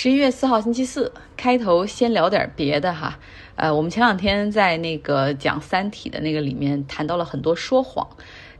[0.00, 3.18] 十一月四号星期四，开头先聊点别的哈。
[3.56, 8.08] 呃，我们前两天在那个讲《三体》的那个里面谈到了很多说谎。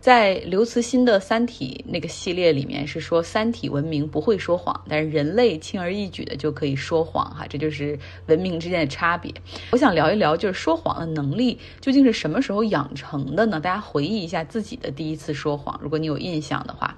[0.00, 7.96] 在刘慈欣的《三体》那个系列里面是说，三体文明不会说谎，但是人类轻而易举的就可以说谎哈，这就是
[8.26, 9.32] 文明之间的差别。
[9.70, 13.60] 我想聊一聊，就是说谎的能力究竟是什么时候养成的呢？
[13.60, 16.96] 大家回忆一下自己的第一次说谎，如果你有印象的话，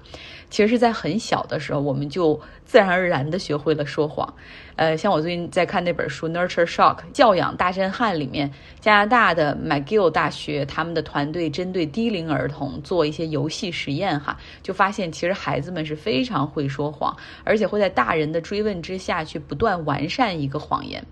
[0.51, 4.31] 其实是在很小的时候，我们就自然而然的学会了说谎。
[4.75, 21.03] 呃，像我最近在看那本书《Nurture Shock》教养大震撼里面，加拿大的 McGill 大学他们的团队针对低龄儿童做一些游戏实验，哈，就发现其实孩子们是非常会说谎，而且会在大人的追问之下去不断完善一个谎言。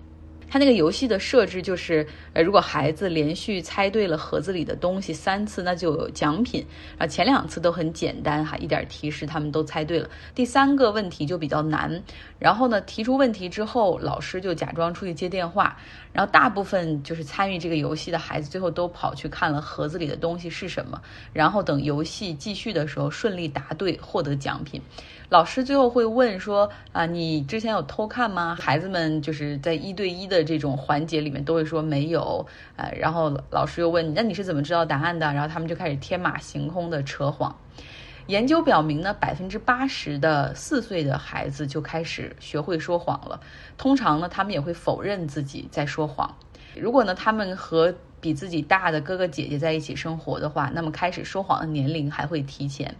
[0.49, 6.65] 他那个游戏的设置就是，呃，如果孩子连续猜对了盒子里的东西三次，那就有奖品。
[6.97, 10.09] 啊，前两次都很简单哈，一点提示他们都猜对了。
[10.33, 12.03] 第三个问题就比较难。
[12.39, 15.77] 然后呢，提出问题之后，老师就假装出去接电话。
[16.11, 20.99] 然后大部分就是参与这个游戏的孩子，最后都跑去看了盒子里的东西是什么。
[21.31, 24.81] 然后等游戏继续的时候，顺利答对，获得奖品。
[25.29, 32.43] 老师最后会问说：“啊，你之前有偷看吗？”孩子们就是在一对一的这种环节里面都会说没有。
[32.75, 37.55] 呃，然后老师又问：“那你是怎么知道答案的？”然后他们就开始天马行空的扯谎。
[38.25, 43.39] 研究表明呢，百分之八十的四岁的孩子就开始学会说谎了。
[43.77, 46.35] 通常呢，他们也会否认自己在说谎。
[46.75, 52.95] 如果呢，他们和比自己大的哥哥姐姐在一起生活的话，那么开始说谎的年龄还会提前。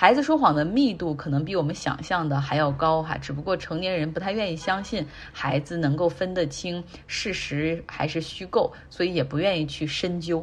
[0.00, 10.42] 孩子说谎的密度可能比我们想象的还要高哈，只不过成年人不太愿意相信孩子能够分得清事实还是虚构，所以也不愿意去深究。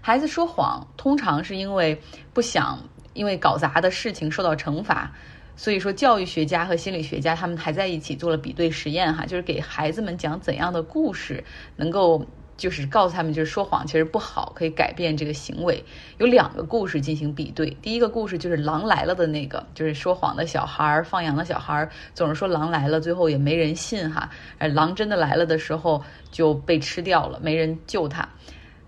[0.00, 2.00] 孩子说谎通常是因为
[2.32, 5.12] 不想因为搞砸的事情受到惩罚，
[5.54, 11.44] 所以说教育学家和心理学家他们还在一起做了比对实验哈，就是给孩子们讲怎样的故事
[11.76, 12.24] 能够。
[12.60, 15.82] 就是告诉他们，就是说谎其实不好，可以改变这个行为。
[16.18, 24.28] 有两个故事进行比对，第一个故事就是狼来了的那个，就是说谎的小孩儿，放羊的小孩儿总是说狼来了，最后也没人信哈。
[24.58, 28.28] 而狼真的来了的时候就被吃掉了，没人救他。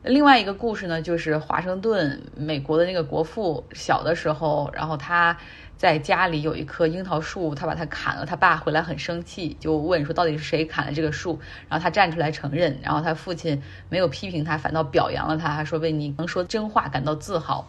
[0.03, 5.39] 另外一个故事呢，就是华盛顿，美国的那个国父小的时候，然后他。
[5.83, 8.25] 在家里有一棵樱桃树，他把它砍了。
[8.25, 11.41] 他爸回来很生气，就问说到底是谁砍了这个树？
[11.69, 12.79] 然后他站出来承认。
[12.85, 17.69] 然后他父亲没有批评他，反倒表扬了他，还说为你能说真话感到自豪。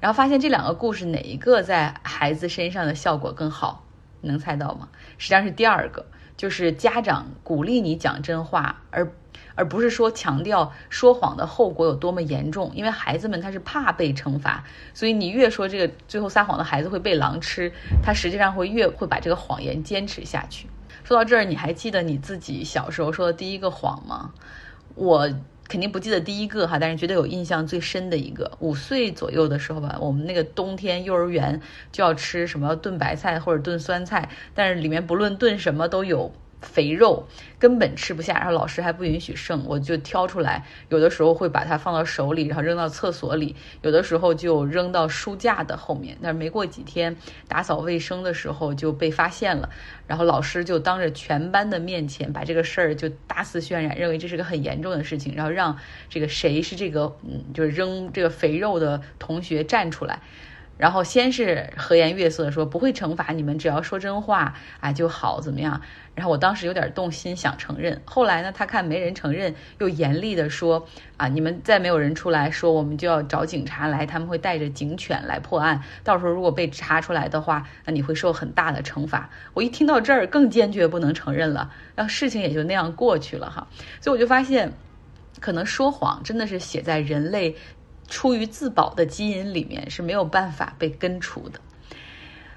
[0.00, 3.84] 然后发现这两个故事哪一个在孩子身上的效果更好？
[4.22, 4.88] 能猜到吗？
[5.18, 6.06] 实际上是第二个，
[6.40, 9.12] 就是家长鼓励你讲真话，而。
[9.56, 14.64] 而不是说强调说谎的后果有多么严重，因为孩子们他是怕被惩罚，
[14.94, 17.70] 所以你越说这个最后撒谎的孩子会被狼吃，
[18.02, 20.66] 他实际上会越会把这个谎言坚持下去。
[21.04, 24.30] 说到这儿，你还记得你自己小时候说的第一个谎吗？
[24.94, 25.28] 我
[25.70, 31.60] 肯定不记得第一个哈，但是觉得有印象最深的一个，五岁左右的时候吧，我们那个冬天幼儿园
[31.92, 36.32] 就要吃什么炖白菜或者炖酸菜，但是里面不论炖什么都有。
[36.60, 37.26] 肥肉
[37.58, 46.16] 根本吃不下，然后老师还不允许剩，我就挑出来，有的时候会把它放到手里，然后扔到厕所里，有的时候就扔到书架的后面。
[46.22, 47.16] 但是没过几天，
[47.48, 49.70] 打扫卫生的时候就被发现了，
[50.06, 55.78] 然后老师就当着全班的面前把这个事儿就大肆渲染，认为这是个很严重的事情，然后让
[56.08, 60.20] 这个谁是这个嗯，就是扔这个肥肉的同学站出来。
[60.80, 65.78] 然后先是和颜悦色说不会惩罚你们，只要说真话啊就好，怎么样？
[66.14, 68.00] 然后我当时有点动心，想承认。
[68.06, 75.82] 后来呢，他看没人承认，又严厉的说啊，你们再没有人出来说，我们就要找警察来，他们会带着警犬来破案。
[76.02, 79.28] 到时候如果被查出来的话，那你会受很大的惩罚。
[79.52, 83.66] 我一听到这儿，更坚决不能承认了，然后事情也就那样过去了哈。
[84.00, 84.72] 所以我就发现，
[85.40, 87.54] 可能说谎真的是写在人类。
[88.10, 91.58] 出于自保的基因里面是没有办法被根除的。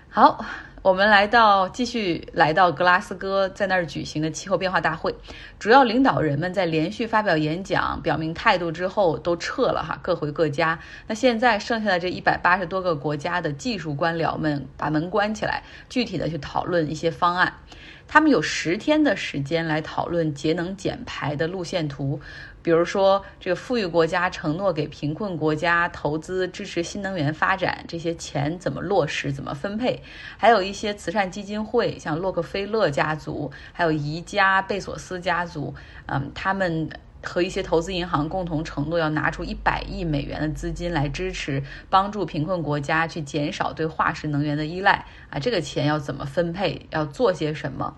[0.09, 0.45] 好，
[0.81, 5.15] 我们来到继续来到格拉斯哥，在那儿举行的气候变化大会，
[5.57, 10.77] 主要领导人们在连续发表演讲、表明态度之后都撤了哈，各回各家。
[11.07, 17.53] 那现在剩下的这一百八十多个国家的技术官僚们把门关起来，具体的去讨论一些方案。
[18.05, 22.19] 他们有十天的时间来讨论节能减排的路线图。
[22.63, 30.01] 比如说，这个富裕国家承诺给贫困国家投资支持新能源发展，这些钱怎么落实、怎么分配？
[30.37, 35.75] 还有一些慈善基金会，像洛克菲勒家族、还有宜家、贝索斯家族，
[36.05, 36.89] 嗯，他们
[37.21, 45.37] 和一些投资银行共同承诺要拿出一百亿美元的资金来支持，帮助贫困国家去减少对化石能源的依赖啊。
[45.37, 46.85] 这个钱要怎么分配？
[46.91, 47.95] 要做些什么？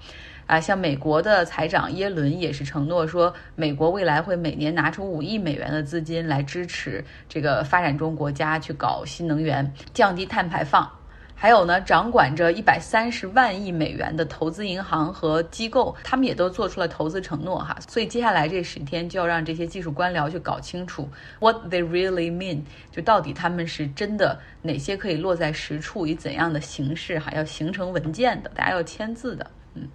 [0.47, 10.89] 啊，像美国的财长耶伦也是承诺说，美国未来会每年拿出五亿美元的资金来支持这个发展中国家去搞新能源，降低碳排放。
[11.37, 17.75] 还有呢，掌管着一百三十万亿美元的投资银行和机构，他们也都做出了投资承诺哈。
[17.89, 21.09] 所以接下来这十天就要让这些技术官僚去搞清楚
[21.41, 29.89] what they really mean，就到底他们是真的哪些可以落在实处，以怎样的形式哈，要形成文件的，大家要签字的，嗯。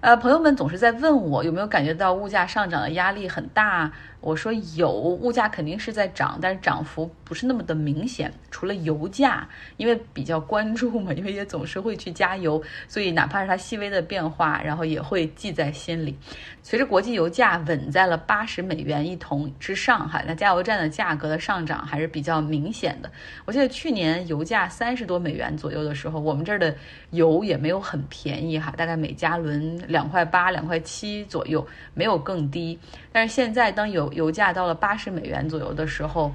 [0.00, 3.92] 呃，朋友们总是在问我有没有感觉到物价上涨的压力很大。
[4.20, 8.32] 我说有，物价肯定是在涨，但是涨幅不是那么的明显。
[8.50, 16.16] 除了油价，因为比较关注嘛，因为也总是会去加油，所以哪怕是它细微的变化，然后也会记在心里。
[16.62, 23.10] 随着国际油价稳在了八十美元一桶之上，哈，那加油站的价格的上涨还是比较明显的。
[23.46, 26.76] 我记得去年油价三十多美元左右的时候，我们这儿的
[27.10, 32.78] 油也没有很便宜，哈，大概每加仑两块八、两块七左右，没有更低。
[33.12, 36.32] 但是现在当有油价到了八十美元左右的时候，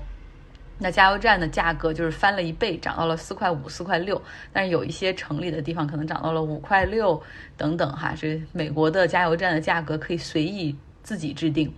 [0.77, 4.21] 那加油站的价格就是翻了一倍，涨到了四块五、四块六。
[4.51, 7.21] 但是有一些城里的地方可能涨到了五块六
[7.55, 8.13] 等等哈。
[8.15, 11.73] 这美国的加油站的价格可以随意自己制定。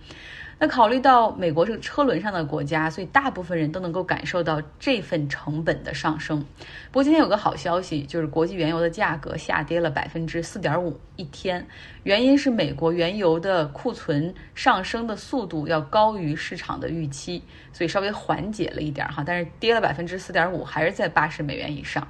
[0.60, 6.44] 那考虑到美国是个车轮上的国家，所以大部分人都能够感受到这份成本的上升。
[6.90, 11.64] 不过今天有个好消息，就是国际原油的价格下跌了百分之四点五一天，
[12.02, 19.22] 原因是美国原油的库存上升的速度要高于市场的预期，所以稍微缓解了一点哈。
[19.24, 22.08] 但是跌了百分之四点五，还是在八十美元以上。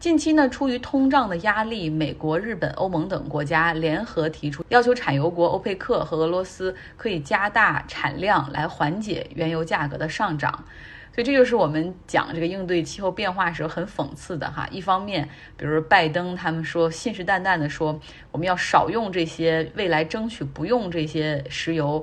[0.00, 10.64] 近期呢，出于通胀的压力，美国、日本、欧盟等国家联合提出，要求产油国欧佩克和俄罗斯可以加大产量来缓解原油价格的上涨。
[11.12, 14.66] 所以这就是我们讲这个应对气候变化时候很讽刺的哈。
[14.70, 18.00] 一方面，比如拜登他们说信誓旦旦的说
[18.32, 22.02] 我们要少用这些，未来争取不用这些石油，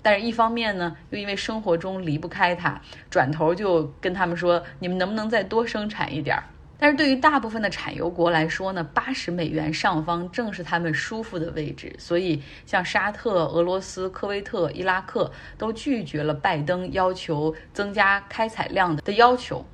[0.00, 2.80] 但是一方面呢，又因为生活中离不开它，
[3.10, 6.42] 转头就跟他们说你们能不能再多生产一点儿。
[6.78, 19.64] 但是对于大部分的产油国来说呢，八十美元上方正是他们舒服的位置，所以像沙特、俄罗斯、科威特、伊拉克都拒绝了拜登要求增加开采量的要求。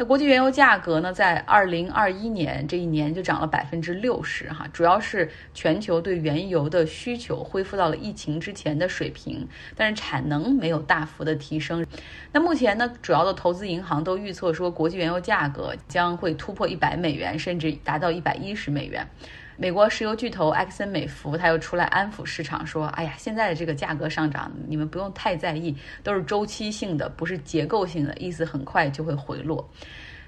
[0.00, 11.84] 那国际原油价格呢，在二零二一年这一年就涨了百分之六十，哈，主要是全球对原油的需求恢复到了疫情之前的水平，但是产能没有大幅的提升。
[12.32, 19.06] 那目前呢，主要的投资银行都预测说，国际原油价格将会突破一百美元，甚至达到一百一十美元。
[19.60, 29.68] 美国石油巨头埃克森美孚，他又出来安抚市场，说：“哎呀，现在的这个价格上涨，你们不用太在意，都是周期性的，不是结构性的，意思很快就会回落。”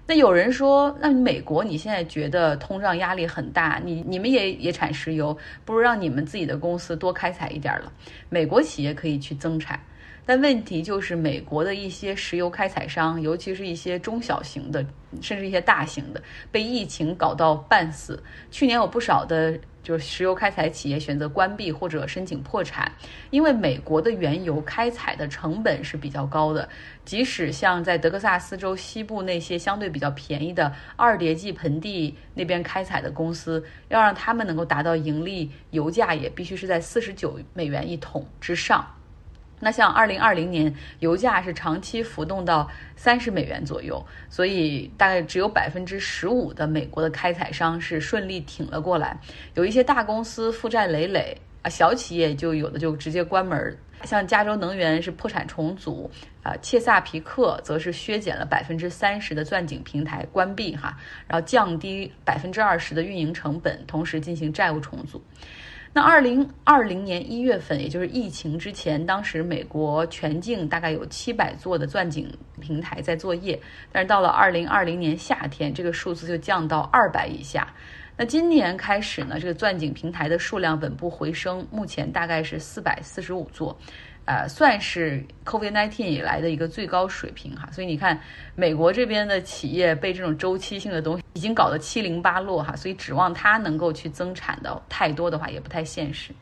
[0.07, 5.35] 那有人说：“那美国你现在觉得通胀压力很大，你你们也也产石油，
[5.65, 7.91] 不如让你们自己的公司多开采一点了，
[8.29, 9.81] 美国企业可以去增产。”
[10.25, 14.85] 但问题就是，美国的一些石油开采商，尤其是一些中小型的，
[15.21, 18.23] 甚至一些大型的，被疫情搞到半死。
[18.51, 22.91] 去年有不少的，就是石油开采企业选择关闭或者申请破产，
[23.31, 26.69] 因为美国的原油开采的成本是比较高的。
[27.05, 38.87] 即使像在德克萨斯州西部那些相对比较便宜的二叠纪盆地那边开采的公司，要让他们能够达到盈利，油价也必须是在四十九美元一桶之上。
[39.65, 49.17] 那像二零二零年，油价是长期浮动到三十美元左右，所以大概只有百分之十五的美国的开采商是顺利挺了过来，
[49.55, 56.11] 有一些大公司负债累累啊，小企业就有的就直接关门，像加州能源是破产重组
[56.43, 65.23] 啊，切萨皮克则是削减了百分之三十的钻井平台关闭哈，然后降低百分之二十的运营成本，同时进行债务重组。
[65.95, 73.61] 那二零二零年一月份，也就是疫情之前，当时美国全境大概有七百座的钻井平台在作业，
[73.93, 77.69] 但是到了二零二零年夏天，这个数字就降到二百以下。
[78.17, 83.77] 那今年开始呢，这个钻井平台的数量稳步回升，目前大概是四百四十五座。
[84.25, 88.21] 呃，算是 COVID-19 以来的一个最高水平哈，所以你看，
[88.55, 96.33] 美国这边的企业被这种周期性的东西已经搞得七零八落哈，所以指望它能够去增产的太多的话也不太现实。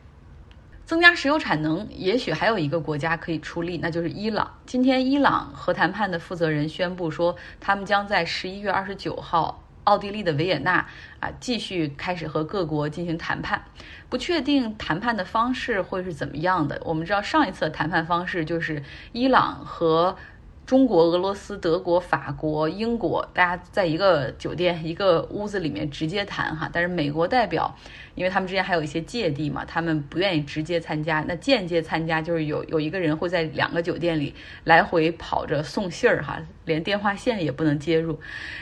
[0.85, 4.51] 增加石油产能，也许还有一个国家可以出力，那就是伊朗。
[4.65, 10.85] 今天，伊朗核谈判的负责人宣布说，他们将在十一月二十九号奥地利的维也纳
[11.19, 13.63] 啊，继续开始和各国进行谈判，
[14.09, 16.81] 不确定谈判的方式会是怎么样的。
[16.85, 20.17] 我们知道上一次谈判方式就是伊朗和。
[20.63, 26.69] 中国、俄罗斯、德国、法国、英国，大家在一个酒店、一个屋子里面直接谈哈。
[26.71, 27.75] 但是美国代表，
[28.15, 31.23] 因为他们之间还有一些芥蒂嘛，他们不愿意直接参加。
[31.27, 38.19] 那间接参加就是有有一个人会在两个酒店里来回跑着送信儿哈，连电话线也不能接入。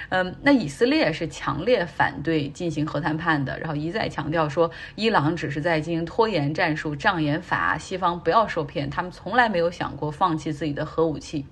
[0.10, 11.46] 嗯，那以色列是强烈反对进行核谈判的，然后一再强调说，伊朗只是在进行拖延战术、障眼法，西方不要受骗，他们从来没有想过放弃自己的核武器。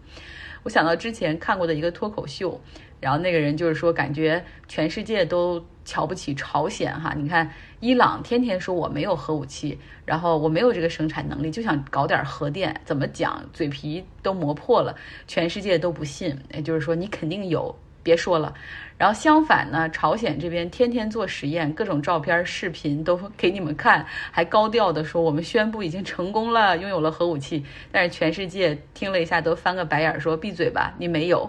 [0.63, 2.60] 我想到之前看过的一个脱口秀，
[3.00, 7.13] 然后那个人就是说，感觉全世界都瞧不起朝鲜哈。
[7.16, 14.96] 你看，伊朗天天说我没有核武器，然后我没有这个生产能力，就想搞点核电，怎么讲嘴皮都磨破了，
[15.27, 16.38] 全世界都不信。
[16.54, 18.54] 也就是说，你肯定有，别说了。
[18.98, 27.63] 然后相反呢，朝鲜这边天天做实验，各种照片、视频都给你们看，还高调的说我们宣布已经成功了，拥有了核武器。
[27.92, 31.48] 但是全世界听了一下都翻个白眼，说闭嘴吧，你没有。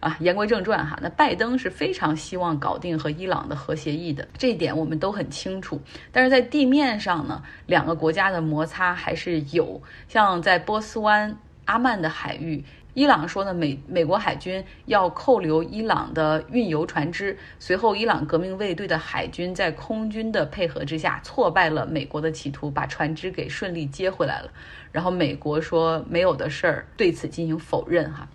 [0.00, 5.80] 啊，言归正传哈，那拜登是非常希望搞定和伊朗的核协议的，这一点我们都很清楚。
[6.10, 12.64] 但是在地面上呢，两个国家的摩擦还是有，像在波斯湾、阿曼的海域。
[12.92, 17.38] 伊朗说呢，美美国海军要扣留伊朗的运油船只。
[17.60, 24.50] 随后，伊朗革命卫队的海军在空军的配合之下，挫败了美国的企图，把船只给顺利接回来了。
[24.90, 28.12] 然后美国说没有的事儿，对此进行否认。
[28.12, 28.28] 哈，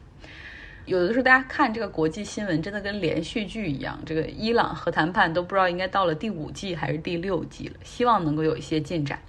[0.86, 4.00] 有的时候大家看这个国际新闻，真的跟连续剧一样。
[4.06, 9.20] 这个伊朗核谈判都不知道应该到了第五季还是第六季了，希望能够有一些进展。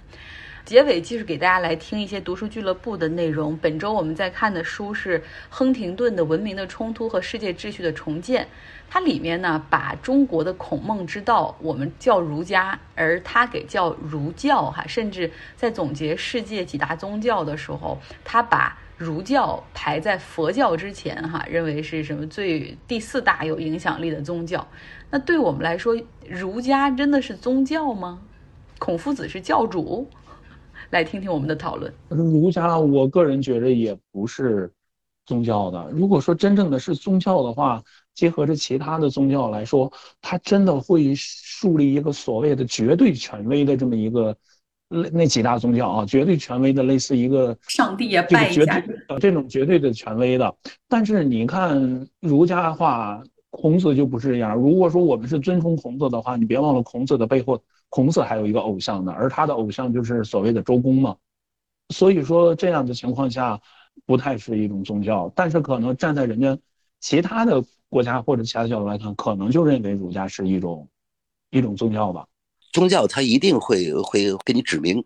[0.63, 3.57] 结尾继续给大家来听一些读书俱乐部的内容。
[3.57, 8.43] 本周我们在看的书是亨廷顿的《文明的冲突和世界秩序的重建》，
[8.87, 24.67] 它里面呢把中国的孔孟之道我们叫儒家，而他给叫儒教哈，甚至在总结世界几大宗教的时候，他把儒教排在佛教之前哈，认为是什么最第四大有影响力的宗教。
[25.09, 25.95] 那对我们来说，
[26.27, 28.19] 儒家真的是宗教吗？
[28.79, 30.07] 孔夫子是教主？
[30.89, 31.93] 来听听我们的讨论。
[32.09, 34.71] 儒家，我个人觉得也不是
[35.25, 35.89] 宗教的。
[35.91, 44.35] 如果说真正的是宗教的话，结合着其他的宗教来说，它真的会树立一个所谓的绝对权威的这么一个
[44.89, 48.83] 那那几大宗教啊，绝对权威的类似一个上帝呀，拜一下
[49.19, 50.55] 这种绝对的权威的。
[50.87, 54.55] 但是你看儒家的话，孔子就不是这样。
[54.55, 57.61] 如果说我们是尊崇孔子的话，你别忘了孔子的背后。
[57.89, 61.15] 孔子还有一个偶像呢，而他的偶像就是所谓的周公嘛。
[61.87, 63.57] 所以说这样的情况下，
[64.05, 65.31] 不太是一种宗教。
[65.33, 66.57] 但是可能站在人家
[66.99, 70.85] 其他的国家或者其他角度来看，可能就认为儒家是一种
[71.49, 72.27] 一种宗教吧。
[72.71, 75.03] 宗教它一定会会给你指明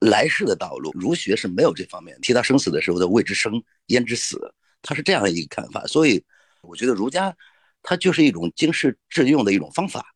[0.00, 2.18] 来世的道路，儒学是没有这方面。
[2.20, 5.86] 提到生死的时候的未知生焉知死，他是这样一个看法。
[5.86, 6.24] 所以
[6.62, 7.36] 我觉得儒家
[7.82, 10.14] 它就是一种经世致用的一种方法。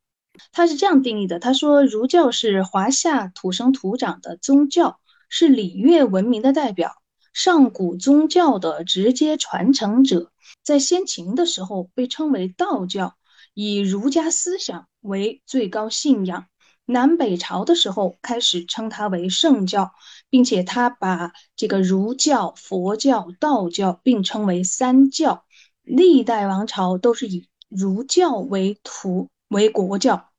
[0.52, 6.92] 他是这样定义的：他说，儒教是华夏土生土长的宗教，是礼乐文明的代表，
[7.32, 10.30] 上古宗教的直接传承者。
[10.62, 13.16] 在先秦的时候被称为道教，
[13.54, 16.46] 以儒家思想为最高信仰。
[16.86, 19.92] 南北朝的时候开始称它为圣教，
[20.30, 25.44] 并且他把这个儒教、佛教、道教并称为三教。
[25.82, 29.28] 历代王朝都是以儒教为图。
[29.48, 30.30] 为国教，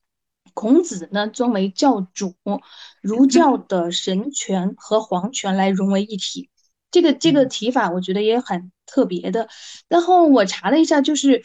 [0.53, 2.35] 孔子呢尊为教主，
[3.01, 6.49] 儒教的神权和皇权来融为一体。
[6.91, 9.47] 这个这个提法我觉得也很特别的。
[9.87, 11.41] 然后我查了一下，就是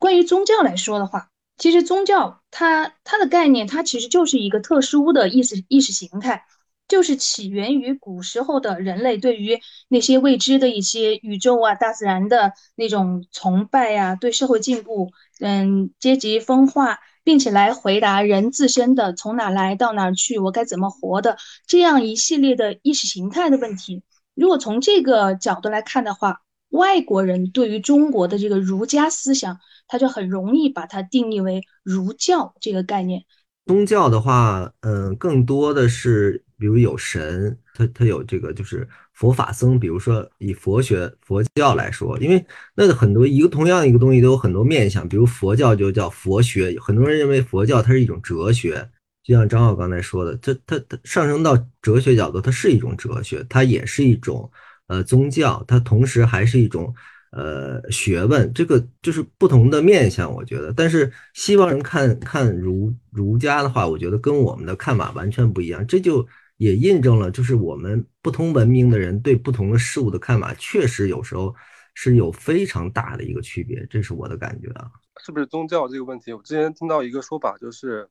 [0.00, 6.44] 关于宗教来说的话，其实宗教它它的概念，它其实就是一个特殊的意识意识形态，
[6.88, 9.58] 就是起源于古时候的人类对于
[9.88, 15.10] 那些未知的一些宇宙啊、大自然的那种崇拜呀，对社会进步。
[15.40, 21.36] 嗯，阶级分化，并且来回答人自身的从哪来到哪去，我该怎么活的
[21.66, 24.02] 这样一系列的意识形态的问题。
[24.34, 33.24] 如果从这个角度来看的话，外国人对于中国的这个儒家思想，他就很容易把它定义为儒教这个概念。
[33.66, 38.88] 宗教的话，嗯，更多的是比如有神，他他有这个就是。
[39.16, 48.90] 佛法僧，比如说以佛学、佛教来说，因为那很多一个同样一个东西都有很多面向，比如佛教就叫佛学，很多人认为佛教它是一种哲学，
[49.24, 54.50] 就像张浩刚才说的，它它它上升到哲学角度，它是一种哲学，它也是一种
[54.88, 56.94] 呃宗教，它同时还是一种
[57.36, 60.72] 呃学问，这个就是不同的面相，我觉得。
[60.72, 66.26] 但是西方人看看儒儒家的话，我觉得跟我们的看法完全不一样，这就
[66.56, 71.54] 也印证了，就是我们不同文明的人对不同的事物的看法，确实有时候
[71.92, 74.90] 是有非常大的一个区别，这是我的感觉啊。
[75.22, 76.32] 是不是宗教这个问题？
[76.32, 78.08] 我之前听到一个说法，就是，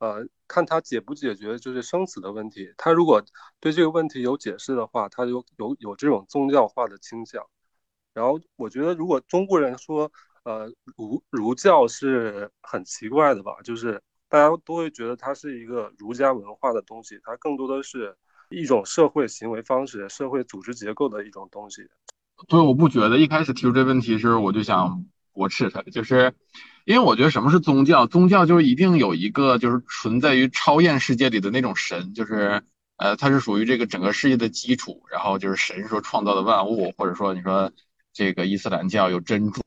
[0.00, 2.74] 呃，看他解不解决就是生死的问题。
[2.76, 3.22] 他如果
[3.60, 7.40] 对这个问题有解释的话，他有有有这种宗教化的倾向。
[8.18, 10.10] 然后我觉得，如果中国人说，
[10.42, 18.16] 呃，儒儒教是很奇怪的吧，就是大家都会觉得它是一个儒家文化的东西，它更多的是
[18.50, 21.86] 一种社会行为方式、社会组织结构的一种东西。
[22.48, 23.16] 对，我不觉得。
[23.18, 25.04] 一开始提出这问题时候，我就想。
[25.38, 26.34] 驳斥他，就是
[26.84, 28.08] 因为我觉得什么是宗教？
[28.08, 32.60] 宗教就是一定有一个就是存在于超验世界里的那种神，就是
[32.96, 35.00] 呃，它是属于这个整个世界的基础。
[35.08, 37.70] 然后就是神说创造的万物，或者说你说
[38.12, 39.62] 这个伊斯兰教有真主，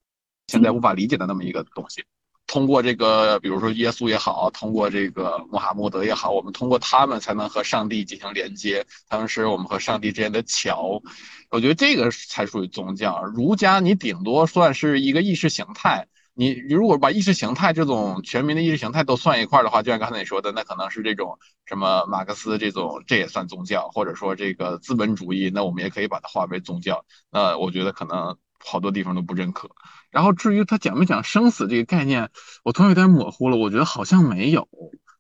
[0.48, 2.04] 现在无法理解的那么一个东西。
[2.48, 11.02] 通过这个，比如说耶稣也好，通过这个穆罕默德也好，我们通过他们才能和上帝进行连接，他们是我们和上帝之间的桥。
[11.50, 13.24] 我觉得这个才属于宗教。
[13.24, 16.08] 儒家你顶多算是一个意识形态。
[16.34, 27.06] 你你如果把意识形态这种全民的意识形态都算一块的话，就像刚才你说的，那可能是这种什么马克思这种，这也算宗教，或者说这个资本主义，那我们也可以把它划为宗教。
[27.32, 29.70] 那我觉得可能好多地方都不认可。
[30.10, 32.30] 然后至于他讲没讲生死这个概念，
[32.64, 33.58] 我突然有点模糊了。
[33.58, 34.68] 我觉得好像没有，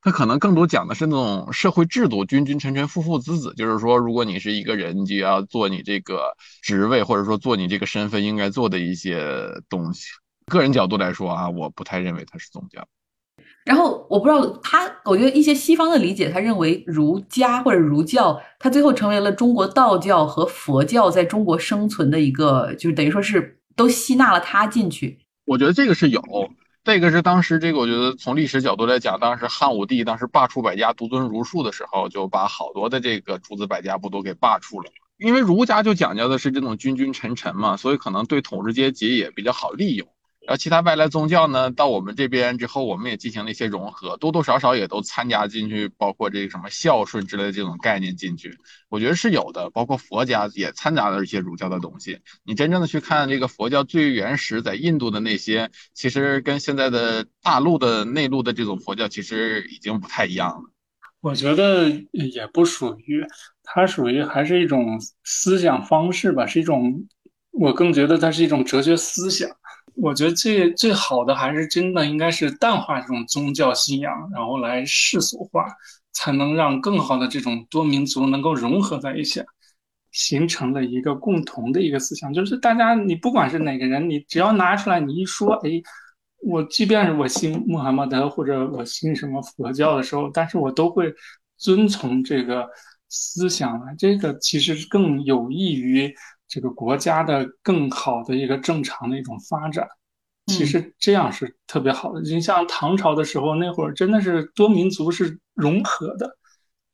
[0.02, 3.54] 他可能更多讲的是那种社会制度，君君臣臣，父父子子。
[3.56, 10.08] 就是说，如果你是一个人，你就要做你这个职位，或者说做你这个身份应该做的一些东西。
[10.52, 12.88] 个人角度来说啊，我不太认为它是宗教。
[13.66, 23.58] 然后我不知道他，我觉得一些西方的理解，他认为儒家或者儒教，它最后成为了中国道教和佛教在中国生存的一个，就是等于说是。
[23.74, 26.22] 都吸纳了他进去，我觉得这个是有，
[26.84, 34.92] 这个是当时这个，我觉得从历史角度来讲，当时汉武帝当时罢黜百家，独尊儒术的时候，就把好多的这个诸子百家不都给罢黜了。
[35.18, 40.06] 因为儒家就讲究的是这种君君臣臣嘛，所以可能对统治阶级也比较好利用。
[40.44, 48.58] 然后其他外来宗教呢，到我们这边之后，我们也进行了一些融合，多多少少也都参加进去，包括这个什么孝顺之类的这种概念进去，
[48.90, 49.70] 我觉得是有的。
[49.70, 52.20] 包括佛家也掺杂了一些儒教的东西。
[52.44, 60.64] 你真正的去看这个佛教最原始在印度的那些，其实跟现在的大陆的内陆的这种佛教其实已经不太一样了。
[61.22, 63.24] 我觉得也不属于，
[63.62, 67.08] 它属于还是一种思想方式吧，是一种，
[67.52, 69.48] 我更觉得它是一种哲学思想。
[70.02, 75.64] 我觉得最最好的还是真的应该是淡化这种宗教信仰，然后来世俗化，
[76.12, 79.44] 才能让更好的这种多民族能够融合在一起，
[80.12, 82.34] 形成了一个共同的一个思想。
[82.34, 85.70] 就是大家，你不管是哪个人，你只要拿出来，你一说，哎，
[86.42, 91.14] 我即便是我信穆罕默德或者我信什么佛教的时候，但是我都会
[91.58, 92.68] 遵从这个
[93.08, 96.12] 思想啊，这个其实更有益于。
[96.52, 99.88] 这个国家的更好的一个正常的一种发展，
[100.48, 102.20] 其实这样是特别好的。
[102.20, 106.30] 你像唐朝的时候，那会儿真的是多民族是融合的，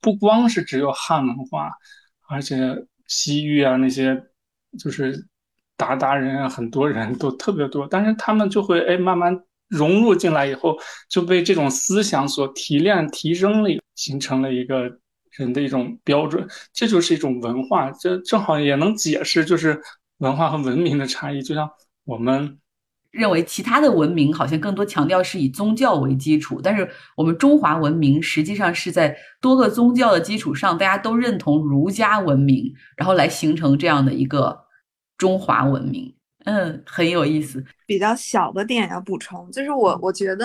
[0.00, 1.72] 不光是只有汉文化，
[2.28, 2.56] 而且
[3.08, 4.14] 西域啊那些
[4.78, 5.26] 就是
[5.76, 7.84] 鞑靼人啊，很多人都特别多。
[7.90, 15.00] 但是他们就会哎慢慢融入进来以后，就被这种思想所提炼提升了，形成了一个。
[15.38, 19.80] 人的一种标准，这就是一种文化，这正好也能解释，就是
[20.18, 21.40] 文化和文明的差异。
[21.40, 21.70] 就像
[22.04, 22.58] 我们
[23.12, 34.58] 认为其他的文明好像更多强调是以宗教为基础，但是我们中华文明实际上是在多个宗教的基础上，大家都认同儒家文明，然后来形成这样的一个
[35.16, 36.14] 中华文明。
[36.44, 37.64] 嗯，很有意思。
[37.86, 40.44] 比较小的点要补充，就是我我觉得。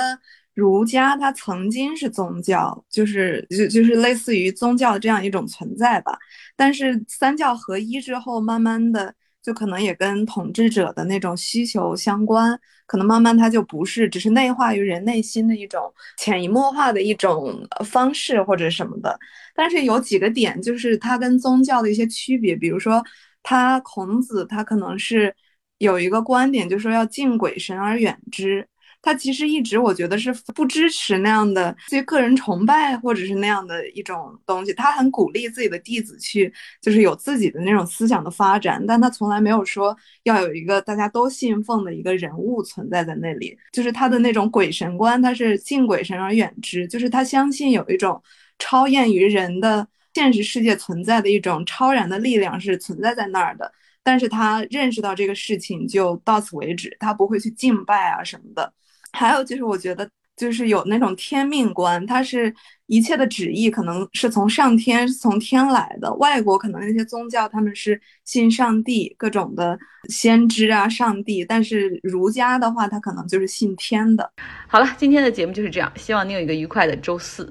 [0.53, 6.17] 儒家它曾经是宗教，就是就就是类似于宗教这样一种存在吧。
[6.55, 19.19] 但是三教合一之后，慢慢的就可能也跟统治者的那种需求相关，可能慢慢它就不是只是内化于人内心的一种潜移默化的一种方式或者什么的。
[19.55, 23.03] 但是有几个点，就是它跟宗教的一些区别，比如说
[23.41, 25.35] 他孔子他可能是
[25.79, 28.67] 有一个观点，就说要敬鬼神而远之。
[29.03, 34.73] 他其实一直我觉得是不支持那样的对个人崇拜或者是那样的一种东西。
[34.73, 43.57] 他很鼓励自己的弟子去，就是有自己的那种思想的发展，但他从来没有说要有一个大家都信奉的一个人物存在在那里。
[43.73, 48.19] 就是他的那种鬼神观，他是敬鬼神而远之，就是他相信有一种
[48.57, 53.69] 超验于人的现实世界存在的一种超然的力量是存在在那儿的。
[54.01, 58.73] 但是他认识到这个事情就到此为止，他不会去敬拜啊什么的。
[59.13, 60.09] 还有就是，我觉得。
[60.35, 62.51] 就是有那种天命观，它是
[62.87, 66.11] 一切的旨意，可能是从上天，是从天来的。
[66.15, 69.77] 外国可能那些宗教，他们是信上帝，各种的
[70.09, 71.45] 先知啊，上帝。
[71.45, 74.27] 但是儒家的话，他可能就是信天的。
[74.67, 77.47] 好了，今天的节目就是这样，希望你有一个愉快的周四。